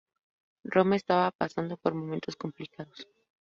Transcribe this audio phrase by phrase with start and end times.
[0.75, 2.99] Roma estaba pasando por momentos complicados.